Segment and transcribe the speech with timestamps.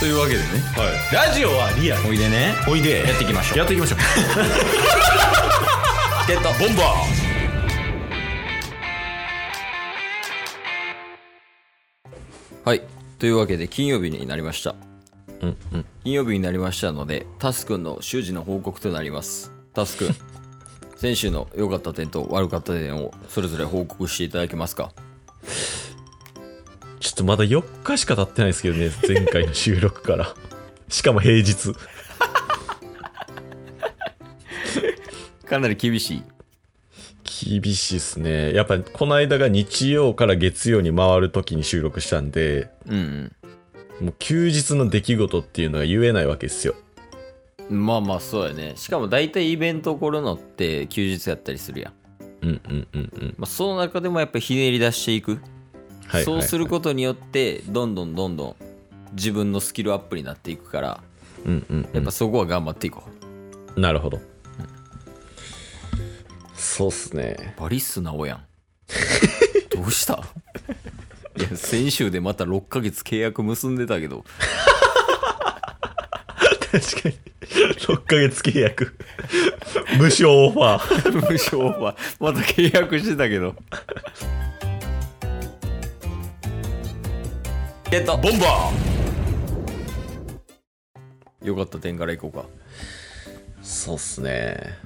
[0.00, 0.44] というわけでね。
[0.76, 0.92] はい、
[1.28, 2.08] ラジオはリアル。
[2.08, 2.54] おいでね。
[2.66, 3.00] おいで。
[3.06, 3.58] やっていきましょう。
[3.58, 3.98] やっていきましょう。
[6.26, 6.48] ゲット。
[6.58, 6.82] ボンバ
[12.64, 12.80] はい。
[13.18, 14.70] というわけで金曜日になりました。
[14.70, 14.74] ー
[15.42, 15.84] うんうん。
[16.02, 19.52] 金曜日になりましたのでタスくんの習字の報告となります。
[19.74, 20.16] タスくん
[20.96, 24.92] 先週の良かった点と悪かった点をそれぞれ報告していただけますか？
[27.00, 30.34] ちょっとまだ4日しか経ってないですけどね前回の収録から。
[30.88, 31.74] しかも平日。
[35.46, 36.22] かなり厳しい。
[37.62, 38.52] 厳しいっすね。
[38.52, 43.32] やっぱこの間が日曜から月曜に回る時に収録したんでうん
[44.00, 46.74] もう休日の出来事っていうのが言えないわけですよ。
[47.70, 48.74] うんまあまあそうやね。
[48.76, 51.92] しかも大体イベント起こるのって休日やったりするやん、
[52.42, 53.34] うんうんうんうん。
[53.38, 55.40] まあ、その中でもやっぱりひねり出していく、
[56.10, 58.56] はいそうするとことによってどんどんどんどん
[59.12, 61.00] 自分のスキルアップになっていくから
[61.44, 63.02] うんうん、やっぱそこは頑張っていこ
[63.76, 64.20] う、なるほど、
[66.54, 67.54] そうっすね。
[67.58, 68.44] バリッスなおやん。
[69.70, 70.22] どうした？
[71.38, 74.24] いや先週でまた6ヶ月契約結んでたけど。
[76.70, 77.14] 確かに。
[77.50, 78.94] 6ヶ月契約。
[79.98, 81.12] 無償オファー。
[81.16, 83.56] 無償はまた契約してたけど
[87.90, 88.16] ゲット。
[88.16, 91.46] ボンバー。
[91.48, 92.44] よかった点からいこうか。
[93.62, 94.78] そうっすね。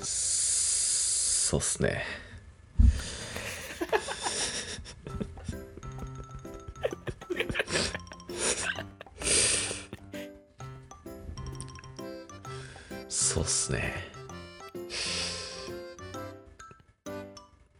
[0.00, 2.04] そうっすね。
[13.08, 13.92] そうっすね。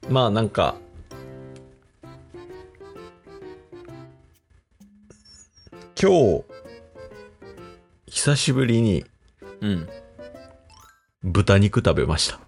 [0.09, 0.75] まあなんか
[6.01, 6.45] 今日
[8.07, 9.05] 久しぶりに
[9.61, 9.89] うん。
[11.25, 12.39] 豚肉食べました。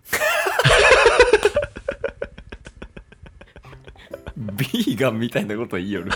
[4.36, 6.12] ビーガンみたいなこと言いよる。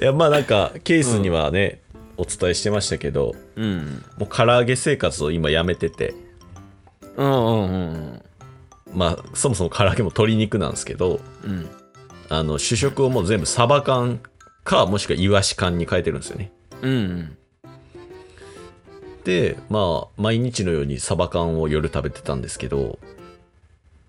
[0.00, 1.80] いやまあなんかケースにはね、
[2.16, 4.04] お伝えしてましたけどうん。
[4.16, 6.14] もう唐揚げ生活を今やめてて
[7.16, 8.22] うんうんうん
[8.92, 11.68] まあそもそも唐揚げも鶏肉なんですけどうん。
[12.28, 14.20] あの主食をもう全部サバ缶
[14.64, 16.50] かもしくはイワシ缶に変えてるんですよね。
[16.82, 17.36] うんうん。
[19.24, 22.98] でまあ毎日のようにサバ缶を夜食べてたんですけど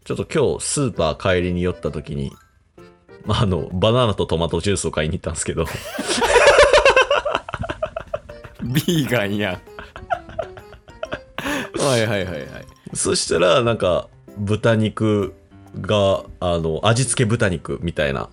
[0.04, 2.34] ちょっと今日スーパー帰りに寄った時に
[3.26, 5.66] まああのバナナとトマトジュースを買いに行ったんですけど。
[8.62, 9.54] ビーガンや。
[9.54, 9.62] ん
[11.80, 12.46] はいはいはいはい。
[12.94, 15.34] そしたらなんか豚肉
[15.82, 18.30] があの味付け豚肉みたいな。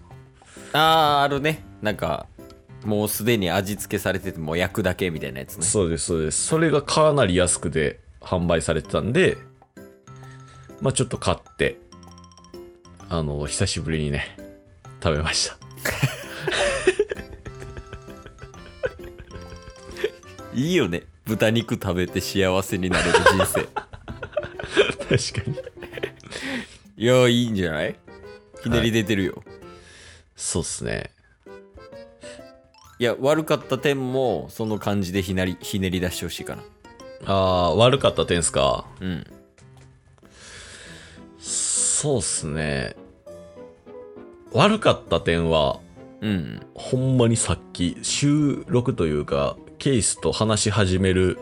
[0.72, 2.26] あーあるねなんか
[2.84, 5.64] もうすでに味付けされててもう焼くだけみたいなやつね。
[5.64, 6.46] そうですそうです。
[6.46, 9.36] それがかなり安くで販売されてたんで
[10.80, 11.78] まあちょっと買って
[13.08, 14.36] あの久しぶりにね
[15.02, 15.56] 食べました。
[20.54, 21.04] いいよね。
[21.24, 23.68] 豚肉食べて幸せになれる人生。
[25.32, 25.56] 確かに。
[26.96, 27.96] いやいいんじゃない？
[28.62, 29.42] ひねり出てるよ、
[30.36, 31.10] そうっすね
[33.02, 36.62] い、や悪かった点もその感じでひなりひねり出してほしいかな。
[37.24, 38.86] あー悪かった点っすか？
[39.00, 39.26] うん。
[41.40, 42.94] そうっすね。
[44.52, 45.80] 悪かった点は
[46.20, 46.64] うん。
[46.74, 51.40] ほんまにさっき収録というかケースと話し始める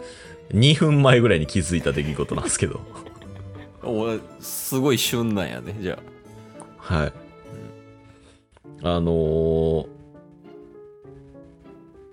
[0.55, 2.81] 2分前ぐらいに気づいた出来事なんですけど。
[3.83, 5.99] おすごい旬なんやねじゃ
[6.79, 7.13] はい。
[8.83, 10.00] あのー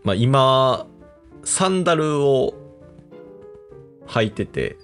[0.07, 0.87] まあ、今、
[1.43, 2.53] サンダルを
[4.07, 4.77] 履いてて、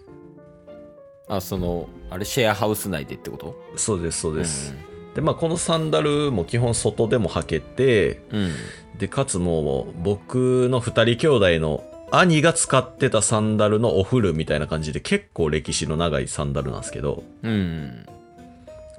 [1.29, 3.55] ああそのあれシェアハウス内でってこと？
[3.77, 4.75] そうです、そうです。
[5.15, 8.51] で、まあ、このサンダルも基本外でも履けて、うん。
[8.97, 18.05] で、かつもう、僕の二人兄弟の兄が使ってたサンダルのお風呂みたいな感じで結構歴史の長いサンダルなんですけど、うん。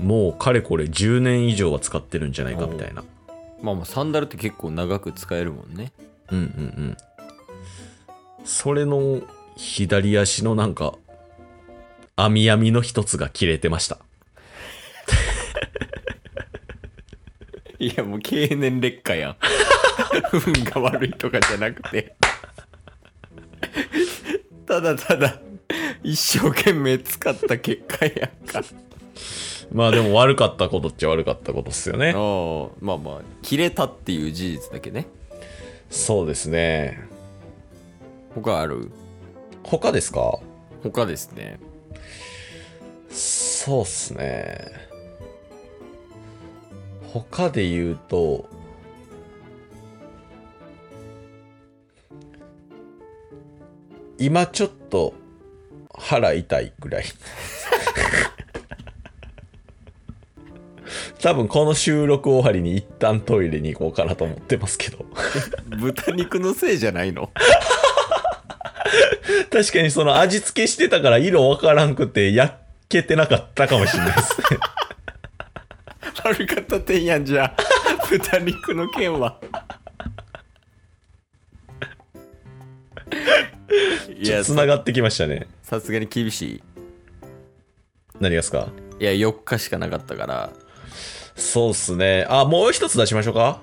[0.01, 3.05] もうかれこれ10年以上は使ってるんじゃないかみたいな。
[3.61, 5.93] まあまあサンダルって結構長く使えるもんね
[6.31, 6.47] うんうんう
[6.93, 6.97] ん。
[8.45, 9.23] それの
[9.57, 10.95] 左足のなんか、
[12.17, 13.99] 網網の一つが切れてました。
[17.79, 19.37] いやもう経年劣化やん
[20.47, 22.15] 運が悪いとかじゃなくて
[24.67, 25.41] ただただ
[26.03, 28.15] 一生懸命使った結果やん
[28.47, 28.63] か
[29.73, 32.11] まあでも悪かったことっちゃ悪かったことっすよね。
[32.11, 35.07] ああまあまあ切れたっていう事実だけね
[35.97, 36.99] そうですね。
[38.35, 38.91] 他ある？
[39.63, 40.41] 他ですか？
[40.83, 41.61] 他ですね
[43.09, 44.73] そうっすね。
[47.13, 48.51] 他で言うと、
[54.19, 55.15] 今ちょっと
[55.97, 57.05] 腹痛いぐらい。
[61.25, 65.07] 多分この収録終わりに一旦トイレに行こうかなと思ってますけど。
[65.81, 67.31] 豚肉のせいじゃないの？
[69.51, 72.53] 確かにその味付けしてたから色わからんくて焼
[72.91, 74.59] けてなかったかもしれないですね。
[76.25, 77.57] 悪かった点やんじゃ
[78.11, 79.41] 豚肉の件は
[84.23, 85.47] いや繋がってきましたね。
[85.63, 86.63] さすがに厳しい
[88.21, 88.69] 何がですか？
[89.01, 90.51] いや4日しかなかったから
[91.37, 92.27] そうっすね。
[92.29, 93.61] あ、もう一つ出しましょうか？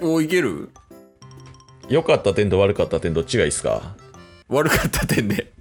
[0.00, 0.70] おいける？
[1.88, 3.96] 良かった点と悪かった点どっちがいいですか？
[4.48, 5.52] 悪かった点で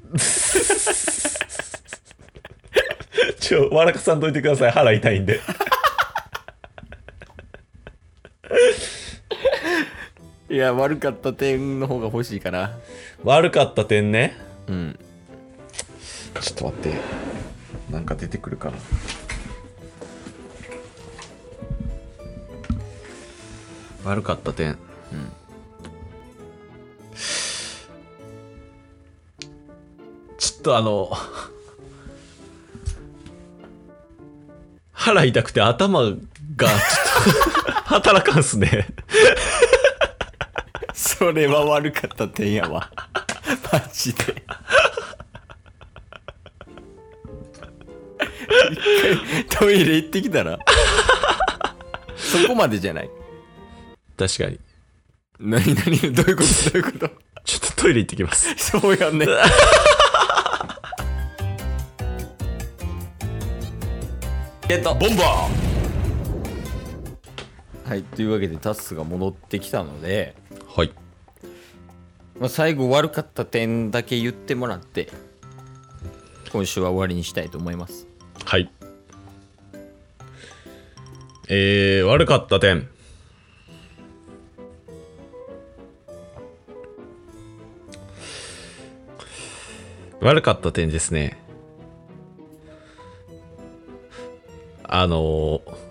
[3.40, 4.72] ちょ、笑かさんといてください。
[4.72, 5.40] 腹痛いんで。
[10.50, 12.78] いや悪かった点の方が欲しいかな
[13.24, 14.38] 悪かった点ね。
[14.68, 15.00] うん
[16.42, 16.98] ちょっと待って。
[17.92, 18.78] なんか出てくるかな。
[24.08, 24.78] 悪かった点。
[30.38, 31.12] ちょっとあの、
[34.94, 36.02] 腹痛くて頭
[36.56, 36.68] が
[37.86, 38.88] 働かんすね。
[40.94, 42.92] それは悪かった点やわ。
[43.72, 44.44] マジで。
[48.72, 50.60] 一回トイレ行ってきたら。
[52.16, 53.10] そこまでじゃない。
[54.18, 54.60] 確かに。
[55.40, 56.00] 何何？
[56.14, 56.72] どういうこと？
[56.72, 57.10] どういうこと？
[57.46, 58.54] ちょっとトイレ行ってきます。
[58.58, 59.26] そうやんね
[64.68, 65.48] ゲットボンバ
[67.86, 70.92] はいというわけでタスが戻ってきたので、ーはい。
[72.38, 75.08] まあ、最後悪かった点だけ言ってもらって
[76.52, 78.06] 今週は終わりにしたいと思います
[78.46, 78.70] はい。
[81.48, 82.90] えー、悪かった点。
[90.22, 91.38] 悪かった点ですね。
[94.84, 95.88] あのー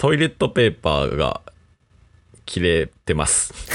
[0.00, 1.42] トイレットペーパーが
[2.46, 3.52] 切れてます。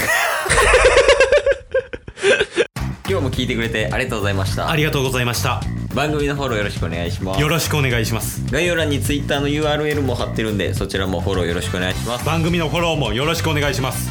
[3.08, 4.68] 今日も聞いてくれてありがとうございました。
[4.68, 5.60] ありがとうございました。
[5.94, 7.40] 番組のフォローよろしくお願いします。
[7.40, 8.44] よろしくお願いします。
[8.50, 12.26] 概要欄に Twitter の URL も貼ってるんでそちらもフォローよろしくお願いします。
[12.26, 14.10] 番組のフォローもよろしくお願いします